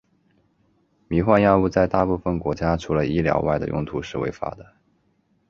[1.07, 4.65] 迷幻药物在大部分国家除了医疗外的用途是违法的。